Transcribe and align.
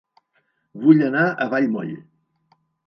Vull 0.85 1.05
anar 1.11 1.27
a 1.31 1.49
Vallmoll 1.53 1.97